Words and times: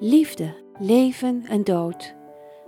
Liefde, 0.00 0.54
leven 0.78 1.44
en 1.48 1.64
dood. 1.64 2.14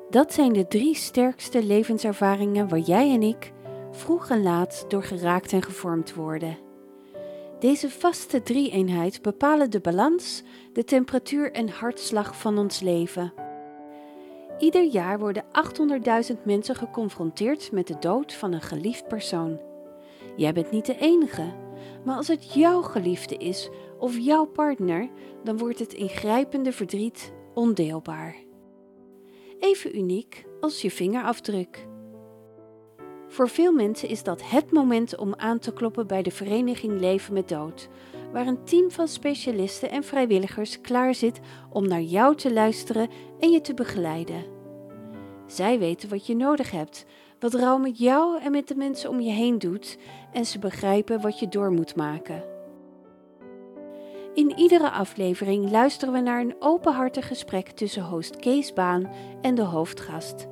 Dat 0.09 0.33
zijn 0.33 0.53
de 0.53 0.67
drie 0.67 0.95
sterkste 0.95 1.65
levenservaringen 1.65 2.69
waar 2.69 2.79
jij 2.79 3.11
en 3.11 3.23
ik 3.23 3.53
vroeg 3.91 4.31
en 4.31 4.43
laat 4.43 4.85
door 4.89 5.03
geraakt 5.03 5.53
en 5.53 5.63
gevormd 5.63 6.15
worden. 6.15 6.59
Deze 7.59 7.91
vaste 7.91 8.43
drie-eenheid 8.43 9.23
bepalen 9.23 9.71
de 9.71 9.81
balans, 9.81 10.43
de 10.73 10.85
temperatuur 10.85 11.53
en 11.53 11.69
hartslag 11.69 12.37
van 12.37 12.59
ons 12.59 12.81
leven. 12.81 13.33
Ieder 14.59 14.85
jaar 14.85 15.19
worden 15.19 15.45
800.000 16.33 16.43
mensen 16.45 16.77
geconfronteerd 16.77 17.73
met 17.73 17.87
de 17.87 17.99
dood 18.01 18.33
van 18.33 18.53
een 18.53 18.63
geliefd 18.63 19.09
persoon. 19.09 19.61
Jij 20.37 20.53
bent 20.53 20.71
niet 20.71 20.87
de 20.87 20.99
enige, 20.99 21.53
maar 22.05 22.17
als 22.17 22.29
het 22.29 22.55
jouw 22.55 22.83
geliefde 22.83 23.37
is 23.37 23.71
of 23.99 24.19
jouw 24.19 24.45
partner, 24.45 25.09
dan 25.45 25.59
wordt 25.59 25.79
het 25.79 25.93
ingrijpende 25.93 26.73
verdriet 26.73 27.33
ondeelbaar. 27.55 28.37
Even 29.59 29.97
uniek 29.97 30.45
als 30.61 30.83
je 30.83 30.91
vingerafdruk. 30.91 31.89
Voor 33.29 33.49
veel 33.49 33.73
mensen 33.73 34.09
is 34.09 34.23
dat 34.23 34.51
het 34.51 34.73
moment 34.73 35.17
om 35.17 35.35
aan 35.37 35.59
te 35.59 35.73
kloppen 35.73 36.07
bij 36.07 36.23
de 36.23 36.31
vereniging 36.31 37.01
Leven 37.01 37.33
met 37.33 37.49
Dood, 37.49 37.89
waar 38.33 38.47
een 38.47 38.65
team 38.65 38.91
van 38.91 39.09
specialisten 39.09 39.91
en 39.91 40.05
vrijwilligers 40.05 40.81
klaar 40.81 41.15
zit 41.15 41.41
om 41.71 41.89
naar 41.89 42.01
jou 42.01 42.37
te 42.37 42.53
luisteren 42.53 43.09
en 43.41 43.51
je 43.51 43.61
te 43.61 43.75
begeleiden. 43.75 44.45
Zij 45.47 45.79
weten 45.79 46.09
wat 46.09 46.27
je 46.27 46.37
nodig 46.37 46.71
hebt, 46.71 47.07
wat 47.41 47.55
rouw 47.55 47.79
met 47.79 47.99
jou 47.99 48.41
en 48.41 48.53
met 48.53 48.69
de 48.69 48.75
mensen 48.75 49.11
om 49.11 49.21
je 49.21 49.31
heen 49.31 49.59
doet, 49.59 49.99
en 50.33 50.47
ze 50.47 50.59
begrijpen 50.59 51.21
wat 51.21 51.39
je 51.39 51.49
door 51.49 51.73
moet 51.73 51.97
maken. 51.97 52.45
In 54.35 54.59
iedere 54.59 54.91
aflevering 54.91 55.71
luisteren 55.71 56.15
we 56.15 56.21
naar 56.21 56.41
een 56.41 56.57
openhartig 56.59 57.27
gesprek 57.27 57.71
tussen 57.71 58.05
host 58.05 58.37
Kees 58.37 58.73
Baan 58.73 59.11
en 59.41 59.55
de 59.55 59.63
hoofdgast. 59.63 60.47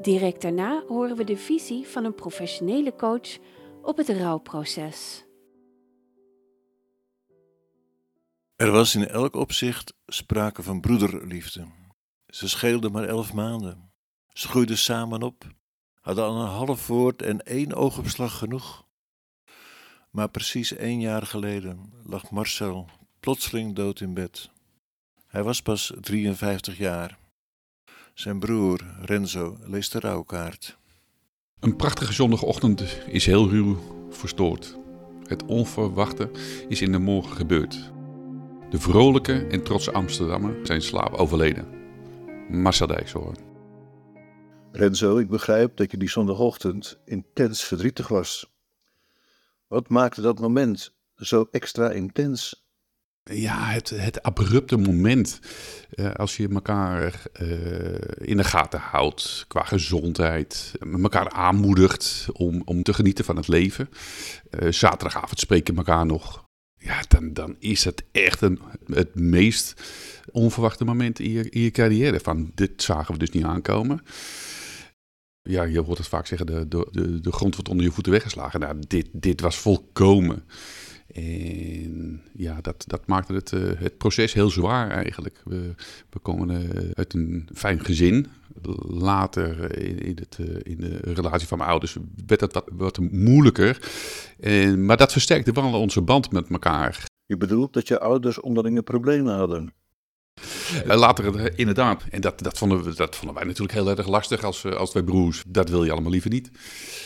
Direct 0.00 0.42
daarna 0.42 0.82
horen 0.88 1.16
we 1.16 1.24
de 1.24 1.36
visie 1.36 1.86
van 1.86 2.04
een 2.04 2.14
professionele 2.14 2.94
coach 2.96 3.38
op 3.82 3.96
het 3.96 4.08
rouwproces. 4.08 5.24
Er 8.56 8.70
was 8.70 8.94
in 8.94 9.08
elk 9.08 9.34
opzicht 9.34 9.94
sprake 10.06 10.62
van 10.62 10.80
broederliefde. 10.80 11.66
Ze 12.26 12.48
scheelden 12.48 12.92
maar 12.92 13.04
elf 13.04 13.32
maanden. 13.32 13.92
Ze 14.32 14.48
groeiden 14.48 14.78
samen 14.78 15.22
op, 15.22 15.44
hadden 16.16 16.36
al 16.36 16.40
een 16.40 16.56
half 16.66 16.86
woord 16.86 17.22
en 17.22 17.42
één 17.42 17.74
oogopslag 17.74 18.38
genoeg. 18.38 18.84
Maar 20.10 20.28
precies 20.28 20.76
één 20.76 21.00
jaar 21.00 21.26
geleden 21.26 21.92
lag 22.04 22.30
Marcel 22.30 22.88
plotseling 23.20 23.74
dood 23.74 24.00
in 24.00 24.14
bed. 24.14 24.50
Hij 25.26 25.42
was 25.42 25.62
pas 25.62 25.92
53 26.00 26.78
jaar. 26.78 27.18
Zijn 28.14 28.38
broer, 28.38 28.80
Renzo, 29.00 29.56
leest 29.62 29.92
de 29.92 30.00
rouwkaart. 30.00 30.78
Een 31.60 31.76
prachtige 31.76 32.12
zondagochtend 32.12 32.82
is 33.06 33.26
heel 33.26 33.48
ruw 33.48 33.78
verstoord. 34.10 34.78
Het 35.24 35.44
onverwachte 35.44 36.30
is 36.68 36.82
in 36.82 36.92
de 36.92 36.98
morgen 36.98 37.36
gebeurd. 37.36 37.92
De 38.70 38.80
vrolijke 38.80 39.46
en 39.46 39.62
trotse 39.62 39.92
Amsterdammer 39.92 40.66
zijn 40.66 40.82
slaap 40.82 41.12
overleden. 41.12 41.68
Marcel 42.48 42.86
Dijkshoorn. 42.86 43.49
Renzo, 44.72 45.18
ik 45.18 45.28
begrijp 45.28 45.76
dat 45.76 45.90
je 45.90 45.96
die 45.96 46.10
zondagochtend 46.10 46.98
intens 47.04 47.64
verdrietig 47.64 48.08
was. 48.08 48.50
Wat 49.66 49.88
maakte 49.88 50.20
dat 50.20 50.40
moment 50.40 50.94
zo 51.16 51.48
extra 51.50 51.90
intens? 51.90 52.64
Ja, 53.22 53.64
het, 53.64 53.90
het 53.90 54.22
abrupte 54.22 54.76
moment. 54.76 55.40
Uh, 55.94 56.14
als 56.14 56.36
je 56.36 56.48
elkaar 56.48 57.22
uh, 57.40 57.98
in 58.16 58.36
de 58.36 58.44
gaten 58.44 58.80
houdt 58.80 59.44
qua 59.48 59.62
gezondheid. 59.62 60.72
elkaar 60.92 61.30
aanmoedigt 61.30 62.28
om, 62.32 62.62
om 62.64 62.82
te 62.82 62.92
genieten 62.92 63.24
van 63.24 63.36
het 63.36 63.48
leven. 63.48 63.88
Uh, 64.50 64.72
zaterdagavond 64.72 65.40
spreken 65.40 65.76
elkaar 65.76 66.06
nog. 66.06 66.48
Ja, 66.76 67.02
dan, 67.08 67.32
dan 67.32 67.56
is 67.58 67.84
het 67.84 68.02
echt 68.12 68.40
een, 68.40 68.60
het 68.86 69.14
meest 69.14 69.82
onverwachte 70.32 70.84
moment 70.84 71.18
in 71.18 71.30
je, 71.30 71.50
in 71.50 71.60
je 71.60 71.70
carrière. 71.70 72.20
Van 72.20 72.50
dit 72.54 72.82
zagen 72.82 73.12
we 73.12 73.18
dus 73.18 73.30
niet 73.30 73.44
aankomen. 73.44 74.02
Ja, 75.42 75.62
je 75.62 75.80
hoort 75.80 75.98
het 75.98 76.08
vaak 76.08 76.26
zeggen, 76.26 76.46
de, 76.46 76.66
de, 76.68 77.20
de 77.20 77.32
grond 77.32 77.54
wordt 77.54 77.70
onder 77.70 77.84
je 77.86 77.92
voeten 77.92 78.12
weggeslagen. 78.12 78.60
Nou, 78.60 78.76
dit, 78.88 79.08
dit 79.12 79.40
was 79.40 79.56
volkomen. 79.56 80.44
En 81.14 82.22
ja, 82.32 82.60
dat, 82.60 82.84
dat 82.86 83.06
maakte 83.06 83.32
het, 83.32 83.52
uh, 83.52 83.70
het 83.76 83.98
proces 83.98 84.32
heel 84.32 84.50
zwaar 84.50 84.90
eigenlijk. 84.90 85.42
We, 85.44 85.74
we 86.10 86.18
komen 86.18 86.50
uh, 86.50 86.90
uit 86.94 87.14
een 87.14 87.48
fijn 87.54 87.84
gezin. 87.84 88.26
Later 88.88 89.78
in, 89.78 89.98
in, 89.98 90.18
het, 90.20 90.38
in 90.62 90.76
de 90.76 90.98
relatie 91.02 91.48
van 91.48 91.58
mijn 91.58 91.70
ouders 91.70 91.96
werd 92.26 92.40
dat 92.40 92.52
wat, 92.52 92.70
wat 92.72 92.98
moeilijker. 92.98 93.90
En, 94.40 94.84
maar 94.84 94.96
dat 94.96 95.12
versterkte 95.12 95.52
wel 95.52 95.80
onze 95.80 96.02
band 96.02 96.32
met 96.32 96.50
elkaar. 96.50 97.04
Je 97.26 97.36
bedoelt 97.36 97.72
dat 97.72 97.88
je 97.88 98.00
ouders 98.00 98.40
onderlinge 98.40 98.82
problemen 98.82 99.34
hadden? 99.34 99.72
Later 100.84 101.58
inderdaad. 101.58 102.04
En 102.10 102.20
dat, 102.20 102.42
dat, 102.42 102.58
vonden 102.58 102.82
we, 102.82 102.94
dat 102.94 103.16
vonden 103.16 103.36
wij 103.36 103.44
natuurlijk 103.44 103.72
heel 103.72 103.88
erg 103.88 104.06
lastig 104.06 104.44
als, 104.44 104.64
als 104.64 104.90
twee 104.90 105.04
broers. 105.04 105.42
Dat 105.46 105.68
wil 105.68 105.84
je 105.84 105.92
allemaal 105.92 106.10
liever 106.10 106.30
niet. 106.30 106.50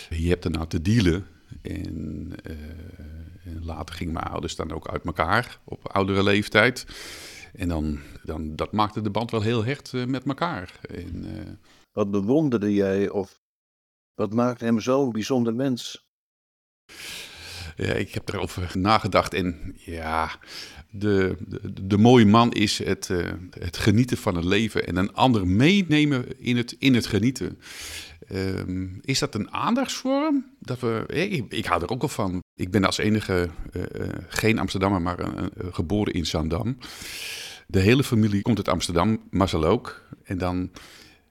Je 0.08 0.28
hebt 0.28 0.44
er 0.44 0.50
nou 0.50 0.66
te 0.66 0.82
dealen. 0.82 1.26
En, 1.62 2.32
en 3.44 3.64
later 3.64 3.94
gingen 3.94 4.12
mijn 4.12 4.26
ouders 4.26 4.56
dan 4.56 4.72
ook 4.72 4.88
uit 4.88 5.04
elkaar 5.04 5.58
op 5.64 5.88
oudere 5.88 6.22
leeftijd. 6.22 6.86
En 7.54 7.68
dan, 7.68 8.00
dan, 8.22 8.56
dat 8.56 8.72
maakte 8.72 9.00
de 9.00 9.10
band 9.10 9.30
wel 9.30 9.40
heel 9.40 9.64
hecht 9.64 9.92
uh, 9.92 10.04
met 10.04 10.24
elkaar. 10.26 10.80
En, 10.80 11.24
uh... 11.24 11.52
Wat 11.92 12.10
bewonderde 12.10 12.74
jij 12.74 13.08
of 13.08 13.40
wat 14.14 14.32
maakte 14.32 14.64
hem 14.64 14.80
zo'n 14.80 15.12
bijzonder 15.12 15.54
mens? 15.54 16.06
Ja, 17.76 17.92
ik 17.92 18.14
heb 18.14 18.28
erover 18.28 18.78
nagedacht 18.78 19.34
en 19.34 19.74
ja, 19.76 20.30
de, 20.96 21.36
de, 21.48 21.86
de 21.86 21.98
mooie 21.98 22.26
man 22.26 22.52
is 22.52 22.78
het, 22.78 23.08
uh, 23.08 23.32
het 23.58 23.76
genieten 23.76 24.16
van 24.16 24.34
het 24.34 24.44
leven 24.44 24.86
en 24.86 24.96
een 24.96 25.14
ander 25.14 25.46
meenemen 25.46 26.40
in 26.40 26.56
het, 26.56 26.76
in 26.78 26.94
het 26.94 27.06
genieten. 27.06 27.58
Um, 28.32 28.98
is 29.02 29.18
dat 29.18 29.34
een 29.34 29.52
aandachtsvorm? 29.52 30.46
Dat 30.58 30.80
we, 30.80 31.04
ik, 31.06 31.52
ik, 31.52 31.64
hou 31.64 31.82
er 31.82 31.90
ook 31.90 32.02
al 32.02 32.08
van. 32.08 32.42
Ik 32.54 32.70
ben 32.70 32.84
als 32.84 32.98
enige 32.98 33.48
uh, 33.72 33.82
geen 34.28 34.58
Amsterdammer, 34.58 35.02
maar 35.02 35.18
geboren 35.70 36.12
in 36.12 36.26
Zandam. 36.26 36.76
De 37.66 37.80
hele 37.80 38.04
familie 38.04 38.42
komt 38.42 38.56
uit 38.56 38.68
Amsterdam, 38.68 39.20
Marcel 39.30 39.64
ook. 39.64 40.02
En 40.24 40.38
dan, 40.38 40.70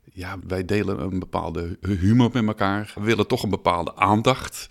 ja, 0.03 0.39
wij 0.47 0.65
delen 0.65 0.99
een 0.99 1.19
bepaalde 1.19 1.77
humor 1.81 2.29
met 2.33 2.47
elkaar. 2.47 2.93
We 2.95 3.01
willen 3.01 3.27
toch 3.27 3.43
een 3.43 3.49
bepaalde 3.49 3.95
aandacht. 3.95 4.67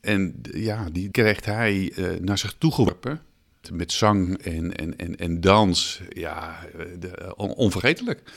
En 0.00 0.40
ja, 0.52 0.90
die 0.90 1.10
krijgt 1.10 1.44
hij 1.44 1.92
naar 2.20 2.38
zich 2.38 2.54
toe 2.58 2.72
geworpen. 2.72 3.20
Met 3.72 3.92
zang 3.92 4.38
en, 4.38 4.76
en, 4.76 4.96
en, 4.96 5.16
en 5.16 5.40
dans. 5.40 6.00
Ja, 6.08 6.66
de, 6.98 7.34
on, 7.36 7.54
onvergetelijk. 7.54 8.32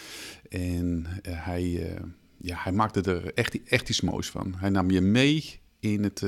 En 0.50 1.06
hij 1.28 1.98
ja, 2.38 2.58
hij 2.58 2.72
maakte 2.72 3.02
er 3.02 3.34
echt, 3.34 3.64
echt 3.64 3.90
iets 3.90 4.02
moois 4.02 4.30
van. 4.30 4.56
Hij 4.58 4.70
nam 4.70 4.92
je 4.92 5.02
mee 5.02 5.62
in 5.80 6.04
het, 6.04 6.22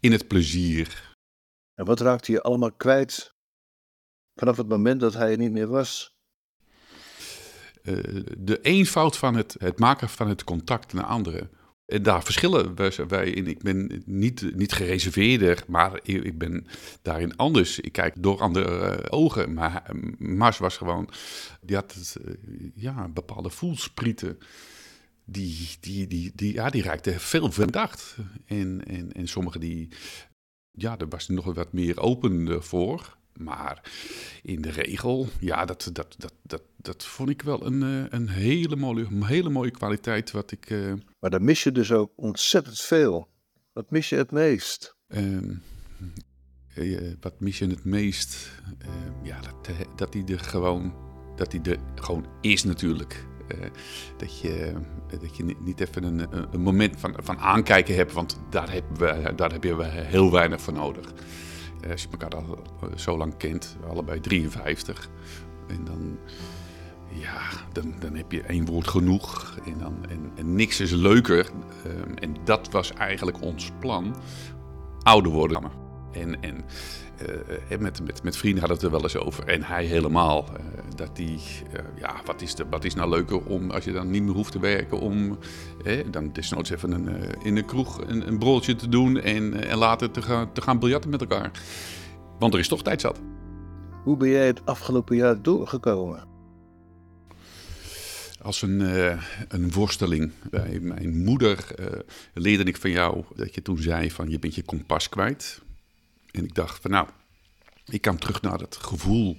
in 0.00 0.12
het 0.12 0.28
plezier. 0.28 1.16
En 1.74 1.84
wat 1.84 2.00
raakte 2.00 2.32
je 2.32 2.42
allemaal 2.42 2.72
kwijt 2.72 3.34
vanaf 4.34 4.56
het 4.56 4.68
moment 4.68 5.00
dat 5.00 5.14
hij 5.14 5.30
er 5.30 5.38
niet 5.38 5.52
meer 5.52 5.66
was? 5.66 6.18
Uh, 7.82 8.24
de 8.38 8.60
eenvoud 8.60 9.16
van 9.16 9.34
het, 9.34 9.56
het 9.58 9.78
maken 9.78 10.08
van 10.08 10.28
het 10.28 10.44
contact 10.44 10.92
naar 10.92 11.04
anderen. 11.04 11.50
En 11.90 12.02
daar 12.02 12.22
verschillen 12.22 12.74
wij 13.08 13.30
in. 13.30 13.46
Ik 13.46 13.62
ben 13.62 14.02
niet, 14.06 14.56
niet 14.56 14.72
gereserveerder, 14.72 15.64
maar 15.66 16.00
ik 16.02 16.38
ben 16.38 16.66
daarin 17.02 17.36
anders. 17.36 17.80
Ik 17.80 17.92
kijk 17.92 18.14
door 18.18 18.40
andere 18.40 19.10
ogen. 19.10 19.54
Maar 19.54 19.90
Mars 20.18 20.58
was 20.58 20.76
gewoon, 20.76 21.08
die 21.60 21.76
had 21.76 22.16
ja, 22.74 23.08
bepaalde 23.08 23.50
voelsprieten 23.50 24.38
die, 25.24 25.68
die, 25.80 26.06
die, 26.06 26.32
die, 26.34 26.52
ja, 26.52 26.70
die 26.70 26.82
reikte 26.82 27.20
veel 27.20 27.52
verdacht. 27.52 28.16
En, 28.46 28.82
en, 28.86 29.12
en 29.12 29.28
sommigen 29.28 29.60
die, 29.60 29.88
ja, 30.70 30.96
daar 30.96 31.08
was 31.08 31.28
nog 31.28 31.54
wat 31.54 31.72
meer 31.72 32.00
open 32.00 32.62
voor. 32.62 33.18
Maar 33.40 33.90
in 34.42 34.62
de 34.62 34.70
regel, 34.70 35.28
ja, 35.38 35.64
dat, 35.64 35.90
dat, 35.92 36.14
dat, 36.18 36.32
dat, 36.42 36.62
dat 36.76 37.04
vond 37.04 37.28
ik 37.30 37.42
wel 37.42 37.66
een, 37.66 37.82
eh, 37.82 38.18
een 38.18 38.28
hele, 38.28 38.76
mooie, 38.76 39.06
hele 39.24 39.50
mooie 39.50 39.70
kwaliteit. 39.70 40.30
Wat 40.30 40.52
ik, 40.52 40.70
uh... 40.70 40.92
Maar 41.20 41.30
dan 41.30 41.44
mis 41.44 41.62
je 41.62 41.72
dus 41.72 41.92
ook 41.92 42.12
ontzettend 42.16 42.80
veel. 42.80 43.28
Wat 43.72 43.90
mis 43.90 44.08
je 44.08 44.16
het 44.16 44.30
meest? 44.30 44.96
Uh, 45.08 45.56
wat 47.20 47.40
mis 47.40 47.58
je 47.58 47.66
het 47.66 47.84
meest? 47.84 48.50
Ehm, 48.78 49.24
ja, 49.26 49.40
dat, 49.40 49.70
dat 49.96 50.14
hij 50.14 50.24
er 50.26 50.40
gewoon, 50.40 50.94
dat 51.36 51.52
hij 51.52 51.60
er 51.62 51.78
gewoon 51.94 52.26
is 52.40 52.64
natuurlijk. 52.64 53.28
Dat, 54.16 54.40
je, 54.40 54.72
dat 55.20 55.36
je 55.36 55.56
niet 55.60 55.80
even 55.80 56.02
een, 56.02 56.28
een 56.54 56.60
moment 56.60 57.00
van, 57.00 57.14
van 57.18 57.38
aankijken 57.38 57.94
hebt, 57.94 58.12
want 58.12 58.40
daar, 58.50 58.72
hebben 58.72 58.98
we, 58.98 59.34
daar 59.34 59.52
heb 59.52 59.64
je 59.64 59.84
heel 59.84 60.32
weinig 60.32 60.60
voor 60.60 60.72
nodig. 60.72 61.12
Eh, 61.82 61.90
als 61.90 62.02
je 62.02 62.08
elkaar 62.10 62.34
al 62.34 62.58
zo 62.94 63.16
lang 63.16 63.36
kent, 63.36 63.76
allebei 63.88 64.20
53, 64.20 65.08
en 65.68 65.84
dan 65.84 66.18
ja, 67.12 67.40
dan, 67.72 67.94
dan 68.00 68.14
heb 68.14 68.32
je 68.32 68.42
één 68.42 68.64
woord 68.64 68.88
genoeg. 68.88 69.56
En, 69.64 69.78
dan, 69.78 69.94
en 70.34 70.54
niks 70.54 70.80
is 70.80 70.90
leuker. 70.90 71.50
Ehm, 71.84 72.14
en 72.14 72.36
dat 72.44 72.70
was 72.70 72.92
eigenlijk 72.92 73.42
ons 73.42 73.70
plan. 73.78 74.14
Ouder 75.02 75.32
worden. 75.32 75.62
En, 76.12 76.42
en 76.42 76.64
uh, 77.70 77.78
met, 77.78 78.02
met, 78.02 78.22
met 78.22 78.36
vrienden 78.36 78.60
hadden 78.60 78.78
we 78.78 78.84
het 78.84 78.94
er 78.94 79.00
wel 79.00 79.10
eens 79.10 79.26
over. 79.26 79.46
En 79.46 79.62
hij 79.62 79.84
helemaal. 79.84 80.44
Uh, 80.52 80.80
dat 80.96 81.16
die, 81.16 81.38
uh, 81.74 81.80
ja, 81.98 82.20
wat 82.24 82.42
is, 82.42 82.54
de, 82.54 82.64
wat 82.70 82.84
is 82.84 82.94
nou 82.94 83.10
leuker 83.10 83.44
om, 83.44 83.70
als 83.70 83.84
je 83.84 83.92
dan 83.92 84.10
niet 84.10 84.22
meer 84.22 84.34
hoeft 84.34 84.52
te 84.52 84.60
werken, 84.60 85.00
om 85.00 85.38
eh, 85.84 86.04
dan 86.10 86.32
desnoods 86.32 86.70
even 86.70 86.92
een, 86.92 87.08
in 87.42 87.56
een 87.56 87.64
kroeg 87.64 88.00
een, 88.06 88.28
een 88.28 88.38
broodje 88.38 88.76
te 88.76 88.88
doen 88.88 89.20
en, 89.20 89.68
en 89.68 89.78
later 89.78 90.10
te 90.10 90.22
gaan, 90.22 90.52
te 90.52 90.60
gaan 90.60 90.78
biljarten 90.78 91.10
met 91.10 91.20
elkaar. 91.20 91.50
Want 92.38 92.54
er 92.54 92.60
is 92.60 92.68
toch 92.68 92.82
tijd 92.82 93.00
zat. 93.00 93.20
Hoe 94.04 94.16
ben 94.16 94.28
jij 94.28 94.46
het 94.46 94.66
afgelopen 94.66 95.16
jaar 95.16 95.42
doorgekomen? 95.42 96.28
Als 98.42 98.62
een, 98.62 98.80
uh, 98.80 99.22
een 99.48 99.72
worsteling. 99.72 100.32
Bij 100.50 100.78
mijn 100.80 101.24
moeder 101.24 101.66
uh, 101.80 101.86
leerde 102.34 102.64
ik 102.64 102.76
van 102.76 102.90
jou 102.90 103.24
dat 103.34 103.54
je 103.54 103.62
toen 103.62 103.78
zei 103.78 104.10
van 104.10 104.30
je 104.30 104.38
bent 104.38 104.54
je 104.54 104.62
kompas 104.62 105.08
kwijt. 105.08 105.62
En 106.30 106.44
ik 106.44 106.54
dacht 106.54 106.82
van 106.82 106.90
nou, 106.90 107.08
ik 107.84 108.00
kan 108.00 108.18
terug 108.18 108.42
naar 108.42 108.58
het 108.58 108.76
gevoel 108.76 109.38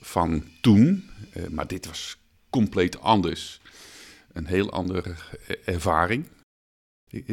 van 0.00 0.44
toen. 0.60 1.10
Uh, 1.36 1.46
maar 1.48 1.66
dit 1.66 1.86
was 1.86 2.16
compleet 2.50 3.00
anders. 3.00 3.60
Een 4.32 4.46
heel 4.46 4.70
andere 4.70 5.14
ervaring. 5.64 6.28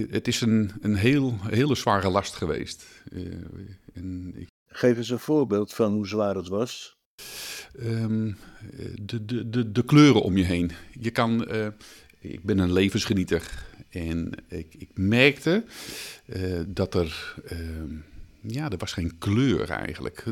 Het 0.10 0.28
is 0.28 0.42
een, 0.42 0.72
een 0.81 0.96
heel, 0.96 1.38
hele 1.42 1.75
zware 1.75 2.10
last 2.10 2.36
geweest. 2.36 2.86
En 3.94 4.34
ik... 4.36 4.48
Geef 4.68 4.98
eens 4.98 5.10
een 5.10 5.19
voorbeeld 5.19 5.74
van 5.74 5.94
hoe 5.94 6.07
zwaar 6.07 6.36
het 6.36 6.48
was. 6.48 6.98
Um, 7.80 8.38
de, 9.01 9.25
de, 9.25 9.50
de, 9.50 9.72
de 9.72 9.86
kleuren 9.86 10.22
om 10.22 10.38
je 10.38 10.44
heen. 10.44 10.72
Je 11.00 11.12
kan, 11.12 11.56
uh, 11.56 11.68
ik 12.19 12.44
ben 12.44 12.57
een 12.57 12.74
levensgenieter 12.74 13.66
en 13.90 14.31
ik, 14.48 14.75
ik 14.78 14.90
merkte 14.94 15.63
uh, 16.25 16.62
dat 16.68 16.96
er, 16.96 17.36
uh, 17.51 17.60
ja, 18.41 18.69
er 18.69 18.77
was 18.77 18.94
geen 18.94 19.18
kleur 19.18 19.69
eigenlijk. 19.69 20.24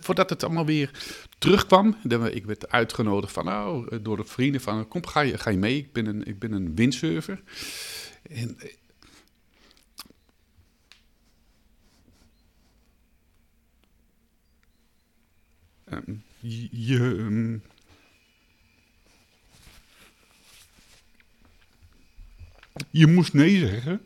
Voordat 0.00 0.30
het 0.30 0.44
allemaal 0.44 0.66
weer 0.66 0.90
terugkwam, 1.38 1.96
ik 2.30 2.44
werd 2.44 2.68
uitgenodigd 2.68 3.32
van, 3.32 3.44
nou, 3.44 4.02
door 4.02 4.16
de 4.16 4.24
vrienden 4.24 4.60
van, 4.60 4.88
kom, 4.88 5.06
ga 5.06 5.20
je, 5.20 5.38
ga 5.38 5.50
je 5.50 5.58
mee? 5.58 5.76
Ik 5.76 5.92
ben 5.92 6.06
een, 6.06 6.26
ik 6.26 6.38
ben 6.38 6.52
een 6.52 6.74
windsurfer. 6.74 7.42
En 8.22 8.58
Um, 15.92 16.22
je. 16.72 16.98
Um, 16.98 17.62
je 22.90 23.06
moest 23.06 23.32
nee 23.32 23.58
zeggen. 23.58 24.00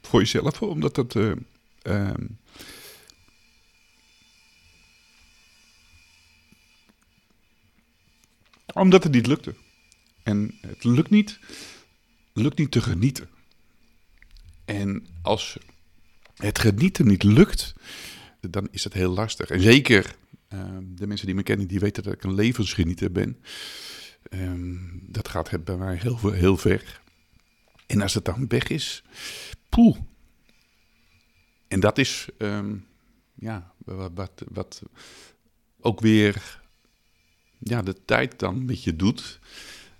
Voor 0.00 0.20
jezelf, 0.20 0.62
omdat 0.62 0.94
dat. 0.94 1.14
Uh, 1.14 1.32
um, 1.82 2.38
omdat 8.72 9.02
het 9.02 9.12
niet 9.12 9.26
lukte. 9.26 9.54
En 10.22 10.58
het 10.60 10.84
lukt 10.84 11.10
niet, 11.10 11.38
lukt 12.32 12.58
niet 12.58 12.70
te 12.70 12.82
genieten. 12.82 13.28
En 14.64 15.06
als 15.22 15.58
het 16.34 16.58
genieten 16.58 17.06
niet 17.06 17.22
lukt, 17.22 17.72
dan 18.40 18.68
is 18.70 18.84
het 18.84 18.92
heel 18.92 19.12
lastig. 19.12 19.50
En 19.50 19.60
zeker 19.60 20.16
Ehm, 20.52 20.84
de 20.94 21.06
mensen 21.06 21.26
die 21.26 21.34
me 21.34 21.42
kennen, 21.42 21.66
die 21.66 21.80
weten 21.80 22.02
dat 22.02 22.12
ik 22.12 22.24
een 22.24 22.34
levensgenieter 22.34 23.12
ben. 23.12 23.42
Um, 24.30 25.00
dat 25.02 25.28
gaat 25.28 25.64
bij 25.64 25.76
mij 25.76 25.96
heel, 25.96 26.30
heel 26.30 26.56
ver. 26.56 27.00
En 27.86 28.00
als 28.00 28.14
het 28.14 28.24
dan 28.24 28.48
weg 28.48 28.68
is, 28.68 29.02
poeh. 29.68 29.96
En 31.68 31.80
dat 31.80 31.98
is, 31.98 32.28
um, 32.38 32.86
ja, 33.34 33.72
wat, 34.14 34.44
wat 34.48 34.82
ook 35.80 36.00
weer 36.00 36.61
ja, 37.62 37.82
de 37.82 38.04
tijd 38.04 38.38
dan 38.38 38.64
met 38.64 38.84
je 38.84 38.96
doet. 38.96 39.38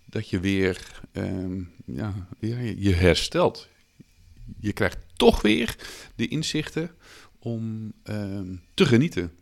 Dat 0.05 0.29
je 0.29 0.41
weer 0.41 1.01
ja, 1.85 2.29
ja, 2.39 2.59
je 2.59 2.93
herstelt. 2.93 3.69
Je 4.61 4.73
krijgt 4.73 4.99
toch 5.17 5.43
weer 5.43 5.77
de 6.15 6.29
inzichten 6.29 6.91
om 7.39 7.93
te 8.75 8.87
genieten. 8.87 9.33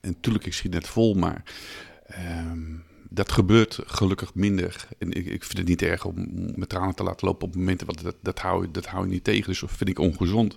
En 0.00 0.10
natuurlijk, 0.10 0.46
ik 0.46 0.52
schiet 0.52 0.72
net 0.72 0.88
vol, 0.88 1.14
maar 1.14 1.42
um, 2.18 2.84
dat 3.08 3.32
gebeurt 3.32 3.78
gelukkig 3.84 4.34
minder. 4.34 4.88
En 4.98 5.12
ik, 5.12 5.26
ik, 5.26 5.44
vind 5.44 5.58
het 5.58 5.68
niet 5.68 5.82
erg 5.82 6.04
om 6.04 6.14
met 6.54 6.68
tranen 6.68 6.94
te 6.94 7.02
laten 7.02 7.26
lopen 7.26 7.48
op 7.48 7.54
momenten, 7.54 7.86
want 7.86 8.02
dat, 8.02 8.16
dat, 8.22 8.38
hou, 8.38 8.70
dat 8.70 8.86
hou 8.86 9.06
je 9.06 9.12
niet 9.12 9.24
tegen. 9.24 9.46
Dus 9.46 9.60
dat 9.60 9.70
vind 9.70 9.90
ik 9.90 9.98
ongezond. 9.98 10.56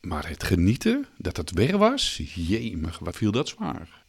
Maar 0.00 0.28
het 0.28 0.42
genieten, 0.42 1.06
dat 1.16 1.36
het 1.36 1.50
weg 1.50 1.70
was, 1.70 2.20
jemig, 2.34 2.98
wat 2.98 3.16
viel 3.16 3.32
dat 3.32 3.48
zwaar. 3.48 4.01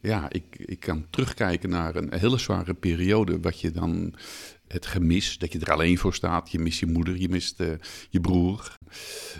Ja, 0.00 0.30
ik, 0.30 0.44
ik 0.58 0.80
kan 0.80 1.06
terugkijken 1.10 1.70
naar 1.70 1.96
een 1.96 2.12
hele 2.14 2.38
zware 2.38 2.74
periode, 2.74 3.40
wat 3.40 3.60
je 3.60 3.70
dan 3.70 4.14
het 4.68 4.86
gemis, 4.86 5.38
dat 5.38 5.52
je 5.52 5.58
er 5.58 5.72
alleen 5.72 5.98
voor 5.98 6.14
staat. 6.14 6.50
Je 6.50 6.58
mist 6.58 6.80
je 6.80 6.86
moeder, 6.86 7.16
je 7.16 7.28
mist 7.28 7.60
uh, 7.60 7.72
je 8.10 8.20
broer. 8.20 8.76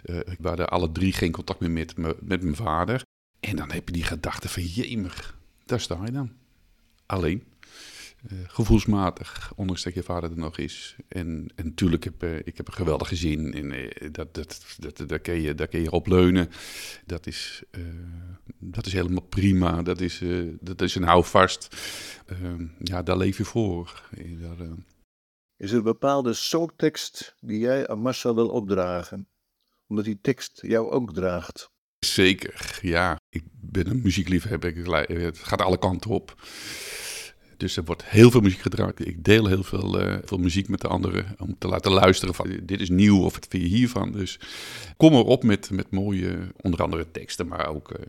Uh, 0.04 0.18
we 0.38 0.48
hadden 0.48 0.68
alle 0.68 0.92
drie 0.92 1.12
geen 1.12 1.32
contact 1.32 1.60
meer 1.60 1.70
met, 1.70 1.96
met 2.20 2.42
mijn 2.42 2.56
vader. 2.56 3.02
En 3.40 3.56
dan 3.56 3.70
heb 3.70 3.88
je 3.88 3.94
die 3.94 4.04
gedachte 4.04 4.48
van 4.48 4.62
jemig, 4.62 5.38
daar 5.64 5.80
sta 5.80 6.04
je 6.04 6.12
dan. 6.12 6.32
Alleen. 7.06 7.44
Uh, 8.28 8.38
gevoelsmatig, 8.46 9.52
ondanks 9.56 9.82
dat 9.82 9.94
je 9.94 10.02
vader 10.02 10.30
er 10.30 10.38
nog 10.38 10.58
is. 10.58 10.96
En, 11.08 11.52
en 11.54 11.64
natuurlijk 11.64 12.04
heb 12.04 12.22
uh, 12.22 12.36
ik 12.36 12.56
heb 12.56 12.66
een 12.66 12.72
geweldige 12.72 13.16
zin. 13.16 13.54
En 13.54 13.72
uh, 13.72 13.90
dat, 14.12 14.34
dat, 14.34 14.76
dat, 14.78 15.08
daar, 15.08 15.18
kun 15.18 15.40
je, 15.40 15.54
daar 15.54 15.68
kun 15.68 15.80
je 15.80 15.90
op 15.90 16.06
leunen. 16.06 16.50
Dat 17.06 17.26
is, 17.26 17.62
dat 18.58 18.86
is 18.86 18.92
helemaal 18.92 19.22
prima. 19.22 19.82
Dat 19.82 20.00
is, 20.00 20.22
dat 20.60 20.82
is 20.82 20.94
een 20.94 21.02
houvast. 21.02 21.76
Ehm, 22.26 22.66
ja, 22.78 23.02
daar 23.02 23.16
leef 23.16 23.36
je 23.36 23.44
voor. 23.44 24.08
Daar, 24.40 24.66
is 25.56 25.70
er 25.70 25.76
een 25.76 25.82
bepaalde 25.82 26.32
soorttekst 26.32 27.34
die 27.40 27.58
jij 27.58 27.88
aan 27.88 27.98
Marcel 27.98 28.34
wil 28.34 28.48
opdragen? 28.48 29.28
Omdat 29.86 30.04
die 30.04 30.18
tekst 30.20 30.58
jou 30.62 30.90
ook 30.90 31.14
draagt. 31.14 31.70
Zeker, 31.98 32.78
ja. 32.82 33.16
Ik 33.28 33.44
ben 33.52 33.86
een 33.86 34.02
muziekliefhebber. 34.02 34.74
Het 35.08 35.38
gaat 35.38 35.60
alle 35.60 35.78
kanten 35.78 36.10
op. 36.10 36.34
Dus 37.60 37.76
er 37.76 37.84
wordt 37.84 38.04
heel 38.04 38.30
veel 38.30 38.40
muziek 38.40 38.60
gedraaid. 38.60 39.06
Ik 39.06 39.24
deel 39.24 39.46
heel 39.46 39.62
veel, 39.62 40.02
uh, 40.02 40.16
veel 40.24 40.38
muziek 40.38 40.68
met 40.68 40.80
de 40.80 40.88
anderen 40.88 41.26
om 41.38 41.56
te 41.58 41.68
laten 41.68 41.92
luisteren 41.92 42.34
van 42.34 42.60
dit 42.62 42.80
is 42.80 42.88
nieuw 42.88 43.22
of 43.24 43.34
wat 43.34 43.46
vind 43.48 43.62
je 43.62 43.68
hiervan. 43.68 44.12
Dus 44.12 44.38
kom 44.96 45.14
erop 45.14 45.42
met, 45.42 45.70
met 45.70 45.90
mooie, 45.90 46.38
onder 46.60 46.82
andere 46.82 47.10
teksten, 47.10 47.48
maar 47.48 47.68
ook 47.68 47.90
uh, 47.90 48.06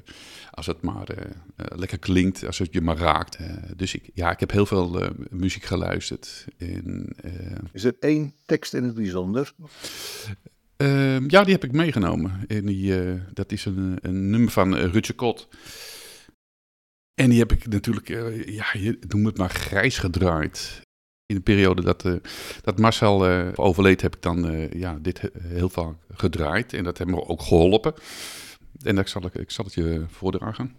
als 0.52 0.66
het 0.66 0.82
maar 0.82 1.08
uh, 1.18 1.26
lekker 1.56 2.00
klinkt, 2.00 2.46
als 2.46 2.60
het 2.60 2.74
je 2.74 2.82
maar 2.82 2.98
raakt. 2.98 3.38
dus 3.76 3.96
ik, 3.96 4.10
ja, 4.14 4.32
ik 4.32 4.40
heb 4.40 4.52
heel 4.52 4.66
veel 4.66 5.10
muziek 5.30 5.64
geluisterd. 5.64 6.46
En, 6.58 7.16
is 7.72 7.84
er 7.84 7.96
één 8.00 8.34
tekst 8.46 8.74
in 8.74 8.84
het 8.84 8.96
bijzonder? 8.96 9.54
Uh, 10.78 11.28
ja, 11.28 11.44
die 11.44 11.54
heb 11.54 11.64
ik 11.64 11.72
meegenomen. 11.72 12.44
En 12.48 12.66
die, 12.66 12.94
dat 13.34 13.52
is 13.52 13.66
een, 13.66 13.98
een 14.02 14.30
nummer 14.30 14.52
van 14.52 14.76
Rutje 14.76 15.14
Kot. 15.14 15.48
En 17.14 17.30
die 17.30 17.40
heb 17.40 17.52
ik 17.52 17.68
natuurlijk, 17.68 18.10
uh, 18.10 18.44
ja, 18.44 18.66
noem 19.08 19.26
het 19.26 19.38
maar 19.38 19.50
grijs 19.50 19.98
gedraaid. 19.98 20.82
In 21.26 21.36
de 21.36 21.42
periode 21.42 21.82
dat, 21.82 22.06
dat 22.62 22.80
Marcel 22.80 23.26
overleed, 23.56 24.02
heb 24.02 24.16
ik 24.16 24.22
dan 24.22 24.70
ja, 24.74 24.98
dit 25.02 25.30
heel 25.38 25.70
vaak 25.70 25.96
gedraaid. 26.14 26.74
En 26.74 26.84
dat 26.84 26.98
heeft 26.98 27.10
me 27.10 27.28
ook 27.28 27.42
geholpen. 27.42 27.94
En 28.84 28.96
dat 28.96 29.10
zal 29.10 29.26
ik, 29.26 29.34
ik 29.34 29.52
zal 29.52 29.66
het 29.66 29.74
je 29.74 30.06
voordragen. 30.08 30.76